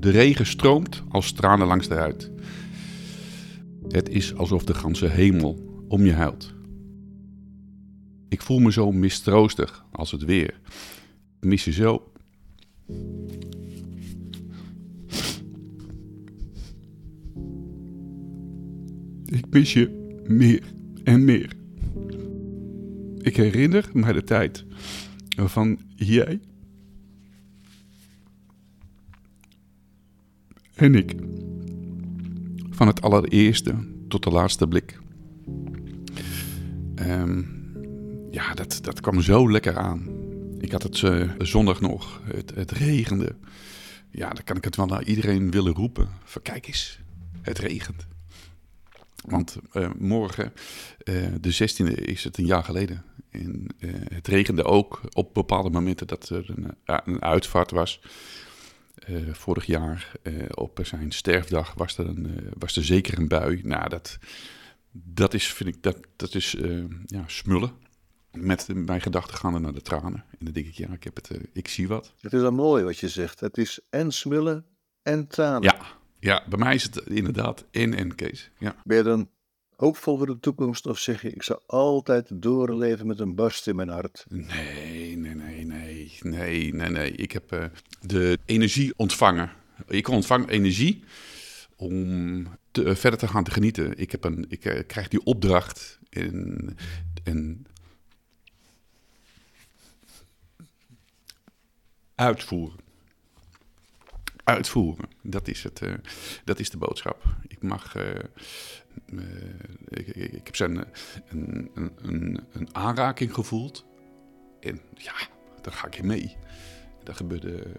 de 0.00 0.10
regen 0.10 0.46
stroomt 0.46 1.02
als 1.08 1.32
tranen 1.32 1.66
langs 1.66 1.88
de 1.88 1.94
huid. 1.94 2.30
Het 3.88 4.08
is 4.08 4.34
alsof 4.34 4.64
de 4.64 4.74
ganse 4.74 5.06
hemel 5.06 5.84
om 5.88 6.04
je 6.04 6.12
huilt. 6.12 6.54
Ik 8.28 8.42
voel 8.42 8.58
me 8.58 8.72
zo 8.72 8.92
mistroostig 8.92 9.84
als 9.92 10.10
het 10.10 10.24
weer. 10.24 10.60
Ik 11.40 11.48
mis 11.48 11.64
je 11.64 11.72
zo. 11.72 12.10
Ik 19.24 19.46
mis 19.50 19.72
je 19.72 20.14
meer 20.26 20.62
en 21.04 21.24
meer. 21.24 21.52
Ik 23.18 23.36
herinner 23.36 23.90
me 23.92 24.12
de 24.12 24.24
tijd 24.24 24.64
waarvan 25.36 25.80
jij 25.94 26.40
en 30.74 30.94
ik 30.94 31.14
van 32.70 32.86
het 32.86 33.02
allereerste 33.02 33.74
tot 34.08 34.22
de 34.22 34.30
laatste 34.30 34.68
blik. 34.68 34.98
Um, 36.94 37.55
dat, 38.56 38.78
dat 38.82 39.00
kwam 39.00 39.20
zo 39.20 39.50
lekker 39.50 39.76
aan. 39.76 40.08
Ik 40.58 40.72
had 40.72 40.82
het 40.82 41.00
uh, 41.00 41.30
zondag 41.38 41.80
nog, 41.80 42.20
het, 42.24 42.54
het, 42.54 42.70
regende. 42.70 43.36
Ja, 44.10 44.30
dan 44.30 44.44
kan 44.44 44.56
ik 44.56 44.64
het 44.64 44.76
wel 44.76 44.86
naar 44.86 45.04
iedereen 45.04 45.50
willen 45.50 45.72
roepen. 45.72 46.08
Kijk 46.42 46.66
eens, 46.66 46.98
het 47.42 47.58
regent. 47.58 48.06
Want 49.24 49.56
uh, 49.72 49.90
morgen, 49.98 50.52
uh, 51.04 51.26
de 51.40 51.54
16e, 51.54 51.94
is 51.94 52.24
het 52.24 52.38
een 52.38 52.46
jaar 52.46 52.64
geleden. 52.64 53.04
En 53.30 53.66
het 54.14 54.28
regende 54.28 54.64
ook 54.64 55.00
op 55.12 55.34
bepaalde 55.34 55.70
momenten 55.70 56.06
dat 56.06 56.28
er 56.28 56.50
een, 56.50 56.76
een 57.04 57.22
uitvaart 57.22 57.70
was. 57.70 58.00
vorig 59.32 59.66
jaar 59.66 60.12
op 60.54 60.80
zijn 60.82 61.12
sterfdag 61.12 61.74
was 61.74 61.98
er, 61.98 62.06
een, 62.06 62.50
was 62.58 62.76
er 62.76 62.84
zeker 62.84 63.18
een 63.18 63.28
bui. 63.28 63.60
Nou, 63.62 63.88
dat, 63.88 64.18
dat 64.92 65.34
is, 65.34 65.52
vind 65.52 65.76
ik, 65.76 65.82
dat, 65.82 65.98
dat 66.16 66.34
is 66.34 66.56
ja, 67.06 67.24
smullen 67.26 67.84
met 68.36 68.68
mijn 68.74 69.00
gedachten 69.00 69.36
gaan 69.36 69.62
naar 69.62 69.72
de 69.72 69.82
tranen. 69.82 70.24
En 70.30 70.44
dan 70.44 70.52
denk 70.52 70.66
ik, 70.66 70.74
ja, 70.74 70.88
ik, 70.92 71.04
heb 71.04 71.16
het, 71.16 71.30
uh, 71.30 71.38
ik 71.52 71.68
zie 71.68 71.88
wat. 71.88 72.12
Het 72.20 72.32
is 72.32 72.40
dan 72.40 72.54
mooi 72.54 72.84
wat 72.84 72.98
je 72.98 73.08
zegt. 73.08 73.40
Het 73.40 73.58
is 73.58 73.80
en 73.90 74.12
smullen 74.12 74.66
en 75.02 75.26
tranen. 75.26 75.62
Ja, 75.62 75.76
ja 76.18 76.44
bij 76.48 76.58
mij 76.58 76.74
is 76.74 76.82
het 76.82 76.96
inderdaad 76.96 77.64
in 77.70 77.94
en 77.94 78.14
Kees. 78.14 78.50
Ja. 78.58 78.76
Ben 78.84 78.96
je 78.96 79.02
dan 79.02 79.30
hoopvol 79.76 80.16
voor 80.16 80.26
de 80.26 80.38
toekomst 80.40 80.86
of 80.86 80.98
zeg 80.98 81.22
je, 81.22 81.30
ik 81.30 81.42
zal 81.42 81.62
altijd 81.66 82.42
doorleven 82.42 83.06
met 83.06 83.20
een 83.20 83.34
barst 83.34 83.66
in 83.66 83.76
mijn 83.76 83.88
hart? 83.88 84.24
Nee, 84.28 85.16
nee, 85.16 85.34
nee, 85.34 85.64
nee, 85.64 86.18
nee, 86.22 86.74
nee, 86.74 86.90
nee. 86.90 87.12
Ik 87.12 87.32
heb 87.32 87.52
uh, 87.52 87.64
de 88.00 88.38
energie 88.44 88.92
ontvangen. 88.96 89.50
Ik 89.86 90.08
ontvang 90.08 90.48
energie 90.48 91.04
om 91.76 92.46
te, 92.70 92.84
uh, 92.84 92.94
verder 92.94 93.18
te 93.18 93.28
gaan 93.28 93.44
te 93.44 93.50
genieten. 93.50 93.98
Ik, 93.98 94.10
heb 94.10 94.24
een, 94.24 94.46
ik 94.48 94.84
krijg 94.86 95.08
die 95.08 95.24
opdracht 95.24 95.98
en, 96.10 96.76
en 97.24 97.66
Uitvoeren. 102.16 102.78
Uitvoeren, 104.44 105.08
dat 105.22 105.48
is, 105.48 105.62
het, 105.62 105.80
uh, 105.80 105.94
dat 106.44 106.58
is 106.58 106.70
de 106.70 106.76
boodschap. 106.76 107.24
Ik 107.48 107.62
mag. 107.62 107.96
Uh, 107.96 108.04
uh, 109.06 109.22
ik, 109.88 110.06
ik, 110.06 110.46
heb 110.46 110.56
zijn 110.56 110.76
een, 111.28 111.70
een, 111.74 111.92
een, 112.02 112.46
een, 112.52 112.68
aanraking 112.74 113.34
gevoeld. 113.34 113.84
En 114.60 114.80
ja, 114.94 115.14
daar 115.60 115.72
ga 115.72 115.86
ik 115.86 116.02
mee. 116.02 116.36
Dat 117.04 117.16
gebeurde 117.16 117.74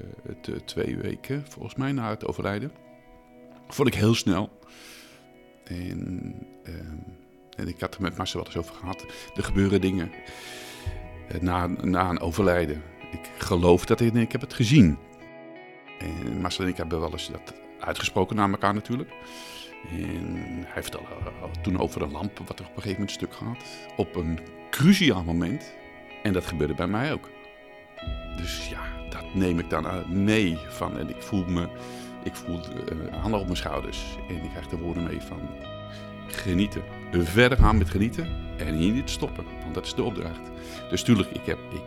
twee 0.65 0.97
weken, 0.97 1.45
volgens 1.49 1.75
mij, 1.75 1.91
na 1.91 2.09
het 2.09 2.25
overlijden. 2.25 2.71
Vond 3.67 3.87
ik 3.87 3.93
heel 3.93 4.15
snel. 4.15 4.59
En, 5.63 6.35
en 7.55 7.67
ik 7.67 7.79
had 7.79 7.95
er 7.95 8.01
met 8.01 8.17
Marcel 8.17 8.39
wel 8.39 8.47
eens 8.47 8.57
over 8.57 8.75
gehad. 8.75 9.05
Er 9.35 9.43
gebeuren 9.43 9.81
dingen 9.81 10.11
na, 11.41 11.67
na 11.67 12.09
een 12.09 12.19
overlijden 12.19 12.83
ik 13.23 13.29
geloof 13.37 13.85
dat 13.85 14.01
ik, 14.01 14.31
heb 14.31 14.41
het 14.41 14.53
gezien. 14.53 14.97
En 15.99 16.41
Marcel 16.41 16.63
en 16.63 16.69
ik 16.69 16.77
hebben 16.77 16.99
wel 16.99 17.11
eens 17.11 17.31
dat 17.31 17.53
uitgesproken 17.79 18.35
naar 18.35 18.49
elkaar 18.49 18.73
natuurlijk. 18.73 19.11
En 19.89 20.65
hij 20.67 20.81
vertelde 20.81 21.07
toen 21.61 21.79
over 21.79 22.01
een 22.01 22.11
lamp 22.11 22.37
wat 22.47 22.59
er 22.59 22.65
op 22.65 22.75
een 22.75 22.81
gegeven 22.81 22.91
moment 22.91 23.11
stuk 23.11 23.33
gaat. 23.33 23.63
Op 23.97 24.15
een 24.15 24.39
cruciaal 24.69 25.23
moment. 25.23 25.73
En 26.23 26.33
dat 26.33 26.45
gebeurde 26.45 26.73
bij 26.73 26.87
mij 26.87 27.13
ook. 27.13 27.29
Dus 28.37 28.69
ja, 28.69 28.81
dat 29.09 29.33
neem 29.33 29.59
ik 29.59 29.69
dan 29.69 29.85
mee 30.23 30.57
van. 30.67 30.97
En 30.97 31.09
ik 31.09 31.21
voel 31.21 31.45
me, 31.45 31.67
ik 32.23 32.35
voel 32.35 32.59
uh, 32.59 33.21
handen 33.21 33.39
op 33.39 33.45
mijn 33.45 33.57
schouders. 33.57 34.17
En 34.29 34.43
ik 34.43 34.49
krijg 34.49 34.67
de 34.67 34.77
woorden 34.77 35.03
mee 35.03 35.21
van 35.21 35.39
genieten. 36.27 36.83
Verder 37.11 37.57
gaan 37.57 37.77
met 37.77 37.89
genieten 37.89 38.27
en 38.57 38.75
hier 38.75 38.93
niet 38.93 39.09
stoppen. 39.09 39.45
Want 39.61 39.73
dat 39.73 39.85
is 39.85 39.93
de 39.93 40.03
opdracht. 40.03 40.49
Dus 40.89 41.03
tuurlijk, 41.03 41.29
ik, 41.29 41.45
heb, 41.45 41.57
ik, 41.73 41.81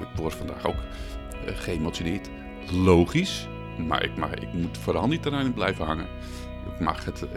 ik 0.00 0.16
word 0.16 0.34
vandaag 0.34 0.66
ook 0.66 0.76
uh, 0.76 1.56
geëmotioneerd. 1.56 2.30
Logisch, 2.70 3.48
maar 3.78 4.04
ik, 4.04 4.16
maar 4.16 4.42
ik 4.42 4.52
moet 4.52 4.78
vooral 4.78 5.08
niet 5.08 5.26
erin 5.26 5.52
blijven 5.52 5.84
hangen. 5.84 6.08
Ik 6.74 6.80
mag 6.80 7.04
het, 7.04 7.22
uh, 7.22 7.30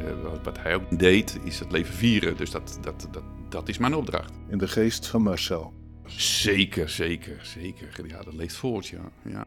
wat 0.43 0.59
hij 0.59 0.75
ook 0.75 0.99
deed, 0.99 1.39
is 1.43 1.59
het 1.59 1.71
leven 1.71 1.93
vieren. 1.93 2.37
Dus 2.37 2.51
dat, 2.51 2.77
dat, 2.81 3.07
dat, 3.11 3.23
dat 3.49 3.69
is 3.69 3.77
mijn 3.77 3.95
opdracht. 3.95 4.33
In 4.49 4.57
de 4.57 4.67
geest 4.67 5.07
van 5.07 5.21
Marcel. 5.21 5.73
Zeker, 6.05 6.89
zeker, 6.89 7.45
zeker. 7.45 8.07
Ja, 8.07 8.23
dat 8.23 8.33
leeft 8.33 8.55
voort, 8.55 8.87
ja. 8.87 9.11
ja. 9.23 9.45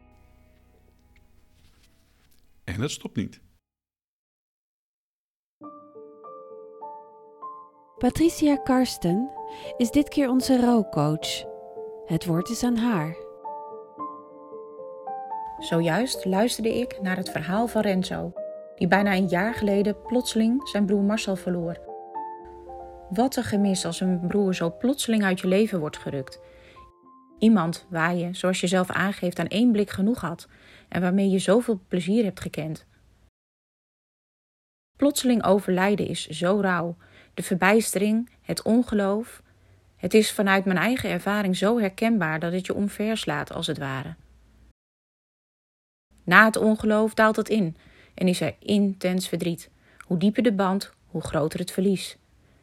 En 2.63 2.79
dat 2.79 2.91
stopt 2.91 3.15
niet. 3.15 3.41
Patricia 7.97 8.55
Karsten 8.55 9.29
is 9.77 9.91
dit 9.91 10.09
keer 10.09 10.29
onze 10.29 10.59
rouwcoach. 10.59 11.48
Het 12.09 12.25
woord 12.25 12.49
is 12.49 12.63
aan 12.63 12.77
haar. 12.77 13.15
Zojuist 15.59 16.25
luisterde 16.25 16.79
ik 16.79 17.01
naar 17.01 17.17
het 17.17 17.29
verhaal 17.29 17.67
van 17.67 17.81
Renzo, 17.81 18.33
die 18.75 18.87
bijna 18.87 19.15
een 19.15 19.27
jaar 19.27 19.53
geleden 19.53 20.01
plotseling 20.01 20.67
zijn 20.67 20.85
broer 20.85 21.03
Marcel 21.03 21.35
verloor. 21.35 21.79
Wat 23.09 23.35
een 23.35 23.43
gemis 23.43 23.85
als 23.85 23.99
een 23.99 24.27
broer 24.27 24.55
zo 24.55 24.77
plotseling 24.77 25.23
uit 25.23 25.39
je 25.39 25.47
leven 25.47 25.79
wordt 25.79 25.97
gerukt. 25.97 26.41
Iemand 27.39 27.85
waar 27.89 28.15
je, 28.15 28.33
zoals 28.33 28.61
je 28.61 28.67
zelf 28.67 28.89
aangeeft, 28.89 29.39
aan 29.39 29.47
één 29.47 29.71
blik 29.71 29.89
genoeg 29.89 30.21
had 30.21 30.47
en 30.87 31.01
waarmee 31.01 31.29
je 31.29 31.39
zoveel 31.39 31.81
plezier 31.87 32.23
hebt 32.23 32.39
gekend. 32.39 32.85
Plotseling 34.97 35.43
overlijden 35.43 36.07
is 36.07 36.27
zo 36.27 36.59
rauw. 36.61 36.97
De 37.33 37.43
verbijstering, 37.43 38.29
het 38.41 38.61
ongeloof, 38.61 39.41
het 39.99 40.13
is 40.13 40.31
vanuit 40.31 40.65
mijn 40.65 40.77
eigen 40.77 41.09
ervaring 41.09 41.57
zo 41.57 41.79
herkenbaar 41.79 42.39
dat 42.39 42.51
het 42.51 42.65
je 42.65 42.73
omverslaat, 42.73 43.53
als 43.53 43.67
het 43.67 43.77
ware. 43.77 44.15
Na 46.23 46.45
het 46.45 46.55
ongeloof 46.55 47.13
daalt 47.13 47.35
het 47.35 47.49
in 47.49 47.75
en 48.13 48.27
is 48.27 48.41
er 48.41 48.55
intens 48.59 49.27
verdriet. 49.27 49.69
Hoe 49.97 50.17
dieper 50.17 50.43
de 50.43 50.53
band, 50.53 50.93
hoe 51.05 51.21
groter 51.21 51.59
het 51.59 51.71
verlies. 51.71 52.17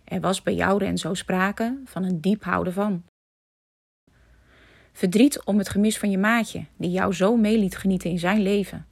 Er 0.05 0.21
was 0.21 0.43
bij 0.43 0.55
jou 0.55 0.85
en 0.85 0.99
zo 0.99 1.15
sprake 1.15 1.81
van 1.85 2.05
een 2.05 2.21
diep 2.21 2.45
houden 2.45 2.73
van. 2.73 3.05
Verdriet 4.93 5.45
om 5.45 5.59
het 5.59 5.69
gemis 5.69 5.99
van 5.99 6.11
je 6.11 6.19
maatje, 6.19 6.65
die 6.77 6.91
jou 6.91 7.13
zo 7.13 7.37
mee 7.37 7.59
liet 7.59 7.77
genieten 7.77 8.11
in 8.11 8.19
zijn 8.19 8.43
leven. 8.43 8.87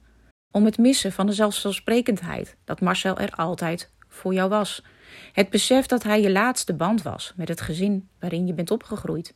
Om 0.51 0.65
het 0.65 0.77
missen 0.77 1.11
van 1.11 1.25
de 1.25 1.33
zelfsprekendheid 1.33 2.57
dat 2.63 2.81
Marcel 2.81 3.17
er 3.17 3.31
altijd 3.31 3.91
voor 4.07 4.33
jou 4.33 4.49
was 4.49 4.83
het 5.31 5.49
besef 5.49 5.85
dat 5.85 6.03
hij 6.03 6.21
je 6.21 6.31
laatste 6.31 6.73
band 6.73 7.01
was 7.01 7.33
met 7.35 7.47
het 7.47 7.61
gezin 7.61 8.07
waarin 8.19 8.47
je 8.47 8.53
bent 8.53 8.71
opgegroeid. 8.71 9.33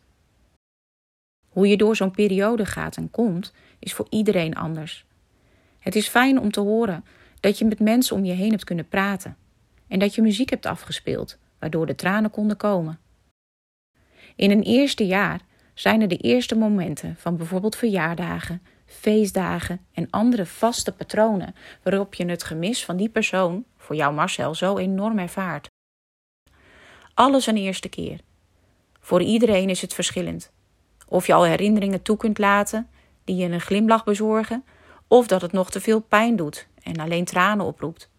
Hoe 1.49 1.67
je 1.67 1.77
door 1.77 1.95
zo'n 1.95 2.11
periode 2.11 2.65
gaat 2.65 2.97
en 2.97 3.11
komt, 3.11 3.53
is 3.79 3.93
voor 3.93 4.07
iedereen 4.09 4.55
anders. 4.55 5.05
Het 5.79 5.95
is 5.95 6.07
fijn 6.07 6.39
om 6.39 6.51
te 6.51 6.59
horen 6.59 7.05
dat 7.39 7.57
je 7.57 7.65
met 7.65 7.79
mensen 7.79 8.15
om 8.15 8.25
je 8.25 8.33
heen 8.33 8.51
hebt 8.51 8.63
kunnen 8.63 8.87
praten 8.87 9.37
en 9.87 9.99
dat 9.99 10.15
je 10.15 10.21
muziek 10.21 10.49
hebt 10.49 10.65
afgespeeld, 10.65 11.37
waardoor 11.59 11.85
de 11.85 11.95
tranen 11.95 12.31
konden 12.31 12.57
komen. 12.57 12.99
In 14.35 14.51
een 14.51 14.63
eerste 14.63 15.05
jaar 15.05 15.41
zijn 15.73 16.01
er 16.01 16.07
de 16.07 16.17
eerste 16.17 16.55
momenten 16.55 17.15
van 17.17 17.37
bijvoorbeeld 17.37 17.75
verjaardagen, 17.75 18.61
feestdagen 18.85 19.79
en 19.93 20.07
andere 20.09 20.45
vaste 20.45 20.91
patronen 20.91 21.55
waarop 21.83 22.13
je 22.13 22.25
het 22.25 22.43
gemis 22.43 22.85
van 22.85 22.97
die 22.97 23.09
persoon, 23.09 23.65
voor 23.79 23.95
jou 23.95 24.13
Marcel, 24.13 24.55
zo 24.55 24.77
enorm 24.77 25.19
ervaart. 25.19 25.67
Alles 27.13 27.47
een 27.47 27.57
eerste 27.57 27.89
keer. 27.89 28.19
Voor 28.99 29.21
iedereen 29.21 29.69
is 29.69 29.81
het 29.81 29.93
verschillend. 29.93 30.51
Of 31.07 31.27
je 31.27 31.33
al 31.33 31.43
herinneringen 31.43 32.01
toe 32.01 32.17
kunt 32.17 32.37
laten 32.37 32.89
die 33.23 33.35
je 33.35 33.49
een 33.49 33.61
glimlach 33.61 34.03
bezorgen, 34.03 34.63
of 35.07 35.27
dat 35.27 35.41
het 35.41 35.51
nog 35.51 35.71
te 35.71 35.81
veel 35.81 35.99
pijn 35.99 36.35
doet 36.35 36.67
en 36.83 36.99
alleen 36.99 37.25
tranen 37.25 37.65
oproept. 37.65 38.09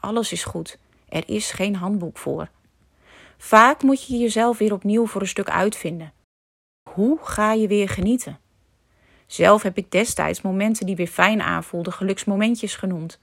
Alles 0.00 0.32
is 0.32 0.44
goed. 0.44 0.78
Er 1.08 1.28
is 1.28 1.50
geen 1.50 1.76
handboek 1.76 2.18
voor. 2.18 2.50
Vaak 3.36 3.82
moet 3.82 4.06
je 4.06 4.16
jezelf 4.16 4.58
weer 4.58 4.72
opnieuw 4.72 5.06
voor 5.06 5.20
een 5.20 5.26
stuk 5.26 5.50
uitvinden. 5.50 6.12
Hoe 6.90 7.18
ga 7.22 7.52
je 7.52 7.68
weer 7.68 7.88
genieten? 7.88 8.38
Zelf 9.26 9.62
heb 9.62 9.76
ik 9.76 9.90
destijds 9.90 10.40
momenten 10.40 10.86
die 10.86 10.96
weer 10.96 11.06
fijn 11.06 11.42
aanvoelden 11.42 11.92
geluksmomentjes 11.92 12.74
genoemd. 12.74 13.18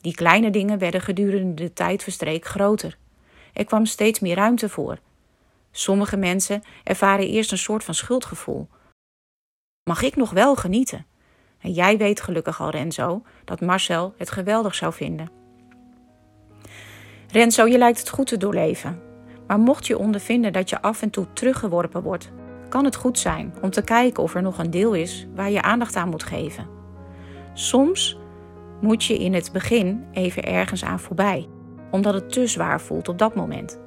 Die 0.00 0.14
kleine 0.14 0.50
dingen 0.50 0.78
werden 0.78 1.00
gedurende 1.00 1.54
de 1.54 1.72
tijd 1.72 2.02
verstreek 2.02 2.44
groter. 2.44 2.98
Er 3.52 3.64
kwam 3.64 3.86
steeds 3.86 4.20
meer 4.20 4.36
ruimte 4.36 4.68
voor. 4.68 4.98
Sommige 5.70 6.16
mensen 6.16 6.62
ervaren 6.84 7.28
eerst 7.28 7.52
een 7.52 7.58
soort 7.58 7.84
van 7.84 7.94
schuldgevoel. 7.94 8.68
Mag 9.82 10.02
ik 10.02 10.16
nog 10.16 10.30
wel 10.30 10.56
genieten? 10.56 11.06
En 11.60 11.72
jij 11.72 11.98
weet 11.98 12.20
gelukkig 12.20 12.60
al, 12.60 12.70
Renzo, 12.70 13.22
dat 13.44 13.60
Marcel 13.60 14.14
het 14.16 14.30
geweldig 14.30 14.74
zou 14.74 14.92
vinden. 14.92 15.30
Renzo, 17.30 17.66
je 17.66 17.78
lijkt 17.78 17.98
het 17.98 18.08
goed 18.08 18.26
te 18.26 18.36
doorleven. 18.36 19.02
Maar 19.46 19.58
mocht 19.58 19.86
je 19.86 19.98
ondervinden 19.98 20.52
dat 20.52 20.70
je 20.70 20.82
af 20.82 21.02
en 21.02 21.10
toe 21.10 21.26
teruggeworpen 21.32 22.02
wordt, 22.02 22.30
kan 22.68 22.84
het 22.84 22.96
goed 22.96 23.18
zijn 23.18 23.54
om 23.62 23.70
te 23.70 23.82
kijken 23.82 24.22
of 24.22 24.34
er 24.34 24.42
nog 24.42 24.58
een 24.58 24.70
deel 24.70 24.94
is 24.94 25.26
waar 25.34 25.50
je 25.50 25.62
aandacht 25.62 25.96
aan 25.96 26.08
moet 26.08 26.22
geven. 26.22 26.68
Soms 27.54 28.18
moet 28.80 29.04
je 29.04 29.18
in 29.18 29.34
het 29.34 29.52
begin 29.52 30.04
even 30.12 30.42
ergens 30.42 30.84
aan 30.84 31.00
voorbij, 31.00 31.48
omdat 31.90 32.14
het 32.14 32.32
te 32.32 32.46
zwaar 32.46 32.80
voelt 32.80 33.08
op 33.08 33.18
dat 33.18 33.34
moment. 33.34 33.80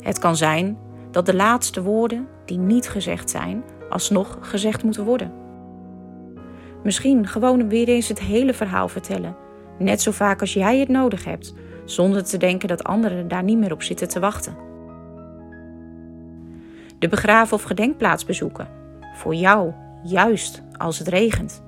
Het 0.00 0.18
kan 0.18 0.36
zijn 0.36 0.78
dat 1.10 1.26
de 1.26 1.34
laatste 1.34 1.82
woorden 1.82 2.28
die 2.44 2.58
niet 2.58 2.88
gezegd 2.88 3.30
zijn 3.30 3.62
alsnog 3.88 4.38
gezegd 4.40 4.82
moeten 4.82 5.04
worden. 5.04 5.32
Misschien 6.82 7.26
gewoon 7.26 7.68
weer 7.68 7.88
eens 7.88 8.08
het 8.08 8.20
hele 8.20 8.54
verhaal 8.54 8.88
vertellen, 8.88 9.36
net 9.78 10.02
zo 10.02 10.10
vaak 10.10 10.40
als 10.40 10.52
jij 10.52 10.78
het 10.78 10.88
nodig 10.88 11.24
hebt, 11.24 11.54
zonder 11.84 12.24
te 12.24 12.36
denken 12.36 12.68
dat 12.68 12.84
anderen 12.84 13.28
daar 13.28 13.42
niet 13.42 13.58
meer 13.58 13.72
op 13.72 13.82
zitten 13.82 14.08
te 14.08 14.20
wachten. 14.20 14.56
De 16.98 17.08
begraven 17.08 17.56
of 17.56 17.62
gedenkplaats 17.62 18.24
bezoeken, 18.24 18.68
voor 19.14 19.34
jou, 19.34 19.72
juist 20.02 20.62
als 20.76 20.98
het 20.98 21.08
regent. 21.08 21.62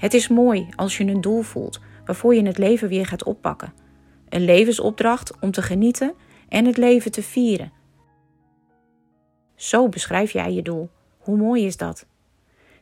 Het 0.00 0.14
is 0.14 0.28
mooi 0.28 0.68
als 0.76 0.96
je 0.96 1.04
een 1.04 1.20
doel 1.20 1.42
voelt 1.42 1.80
waarvoor 2.04 2.34
je 2.34 2.46
het 2.46 2.58
leven 2.58 2.88
weer 2.88 3.06
gaat 3.06 3.24
oppakken. 3.24 3.72
Een 4.28 4.44
levensopdracht 4.44 5.40
om 5.40 5.50
te 5.50 5.62
genieten 5.62 6.14
en 6.48 6.64
het 6.64 6.76
leven 6.76 7.10
te 7.10 7.22
vieren. 7.22 7.72
Zo 9.54 9.88
beschrijf 9.88 10.32
jij 10.32 10.52
je 10.52 10.62
doel. 10.62 10.90
Hoe 11.18 11.36
mooi 11.36 11.66
is 11.66 11.76
dat? 11.76 12.06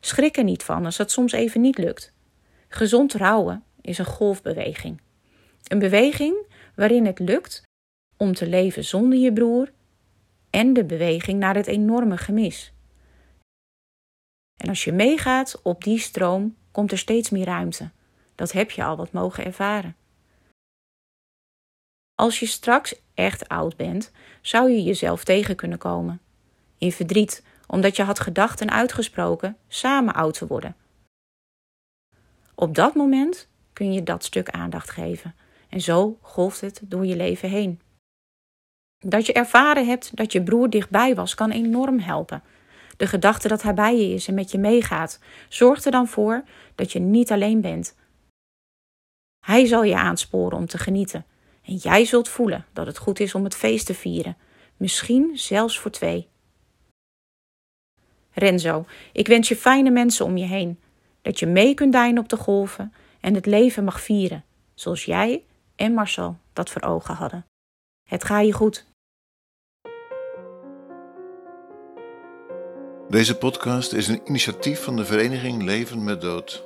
Schrik 0.00 0.37
er 0.37 0.44
niet 0.44 0.62
van 0.62 0.84
als 0.84 0.98
het 0.98 1.10
soms 1.10 1.32
even 1.32 1.60
niet 1.60 1.78
lukt. 1.78 2.12
Gezond 2.68 3.12
rouwen 3.14 3.64
is 3.80 3.98
een 3.98 4.04
golfbeweging. 4.04 5.00
Een 5.62 5.78
beweging 5.78 6.46
waarin 6.75 7.06
het 7.06 7.18
lukt 7.18 7.62
om 8.16 8.32
te 8.34 8.48
leven 8.48 8.84
zonder 8.84 9.18
je 9.18 9.32
broer 9.32 9.72
en 10.50 10.72
de 10.72 10.84
beweging 10.84 11.38
naar 11.38 11.54
het 11.54 11.66
enorme 11.66 12.16
gemis. 12.16 12.72
En 14.56 14.68
als 14.68 14.84
je 14.84 14.92
meegaat 14.92 15.60
op 15.62 15.84
die 15.84 15.98
stroom, 15.98 16.56
komt 16.78 16.92
er 16.92 16.99
steeds 16.99 17.30
meer 17.30 17.44
ruimte. 17.44 17.90
Dat 18.35 18.52
heb 18.52 18.70
je 18.70 18.85
al 18.85 18.97
wat 18.97 19.12
mogen 19.12 19.44
ervaren. 19.44 19.97
Als 22.14 22.40
je 22.40 22.47
straks 22.47 22.94
echt 23.14 23.49
oud 23.49 23.76
bent, 23.76 24.12
zou 24.40 24.70
je 24.70 24.82
jezelf 24.82 25.25
tegen 25.25 25.56
kunnen 25.56 25.78
komen. 25.78 26.20
In 26.78 26.92
verdriet, 26.92 27.44
omdat 27.66 27.97
je 27.97 28.02
had 28.02 28.20
gedacht 28.20 28.61
en 28.61 28.70
uitgesproken 28.70 29.56
samen 29.68 30.14
oud 30.14 30.35
te 30.35 30.47
worden. 30.47 30.76
Op 32.54 32.75
dat 32.75 32.94
moment 32.94 33.49
kun 33.73 33.92
je 33.92 34.02
dat 34.02 34.25
stuk 34.25 34.50
aandacht 34.50 34.90
geven 34.90 35.35
en 35.68 35.80
zo 35.80 36.18
golft 36.20 36.61
het 36.61 36.80
door 36.85 37.06
je 37.06 37.16
leven 37.16 37.49
heen. 37.49 37.80
Dat 38.99 39.26
je 39.26 39.32
ervaren 39.32 39.87
hebt 39.87 40.16
dat 40.16 40.32
je 40.32 40.42
broer 40.42 40.70
dichtbij 40.70 41.14
was, 41.14 41.35
kan 41.35 41.50
enorm 41.50 41.99
helpen. 41.99 42.42
De 42.98 43.06
gedachte 43.06 43.48
dat 43.48 43.62
hij 43.62 43.74
bij 43.74 43.96
je 43.96 44.14
is 44.14 44.28
en 44.28 44.34
met 44.34 44.50
je 44.50 44.58
meegaat, 44.58 45.20
zorgt 45.48 45.84
er 45.84 45.90
dan 45.90 46.08
voor 46.08 46.44
dat 46.74 46.92
je 46.92 46.98
niet 46.98 47.32
alleen 47.32 47.60
bent. 47.60 47.96
Hij 49.46 49.66
zal 49.66 49.82
je 49.82 49.96
aansporen 49.96 50.58
om 50.58 50.66
te 50.66 50.78
genieten. 50.78 51.26
En 51.62 51.74
jij 51.74 52.04
zult 52.04 52.28
voelen 52.28 52.66
dat 52.72 52.86
het 52.86 52.98
goed 52.98 53.20
is 53.20 53.34
om 53.34 53.44
het 53.44 53.54
feest 53.54 53.86
te 53.86 53.94
vieren, 53.94 54.36
misschien 54.76 55.30
zelfs 55.34 55.78
voor 55.78 55.90
twee. 55.90 56.28
Renzo, 58.32 58.86
ik 59.12 59.26
wens 59.26 59.48
je 59.48 59.56
fijne 59.56 59.90
mensen 59.90 60.24
om 60.24 60.36
je 60.36 60.46
heen. 60.46 60.80
Dat 61.22 61.38
je 61.38 61.46
mee 61.46 61.74
kunt 61.74 61.92
dijnen 61.92 62.22
op 62.22 62.28
de 62.28 62.36
golven 62.36 62.92
en 63.20 63.34
het 63.34 63.46
leven 63.46 63.84
mag 63.84 64.00
vieren, 64.00 64.44
zoals 64.74 65.04
jij 65.04 65.44
en 65.76 65.92
Marcel 65.92 66.38
dat 66.52 66.70
voor 66.70 66.82
ogen 66.82 67.14
hadden. 67.14 67.44
Het 68.08 68.24
gaat 68.24 68.46
je 68.46 68.52
goed. 68.52 68.86
Deze 73.08 73.38
podcast 73.38 73.92
is 73.92 74.08
een 74.08 74.20
initiatief 74.24 74.82
van 74.82 74.96
de 74.96 75.04
vereniging 75.04 75.62
Leven 75.62 76.04
met 76.04 76.20
Dood. 76.20 76.64